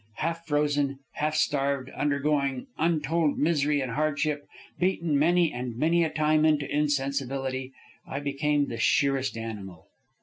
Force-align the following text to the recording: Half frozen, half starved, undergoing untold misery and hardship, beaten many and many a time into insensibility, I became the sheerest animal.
Half 0.15 0.47
frozen, 0.47 0.97
half 1.11 1.35
starved, 1.35 1.91
undergoing 1.91 2.65
untold 2.75 3.37
misery 3.37 3.81
and 3.81 3.91
hardship, 3.91 4.47
beaten 4.79 5.15
many 5.15 5.51
and 5.53 5.77
many 5.77 6.03
a 6.03 6.09
time 6.09 6.43
into 6.43 6.67
insensibility, 6.67 7.71
I 8.07 8.19
became 8.19 8.65
the 8.65 8.79
sheerest 8.79 9.37
animal. 9.37 9.85